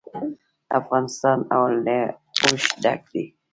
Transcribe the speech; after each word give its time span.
افغانستان 0.79 1.37
له 1.85 1.97
اوښ 2.45 2.63
ډک 2.83 3.01
دی. 3.13 3.23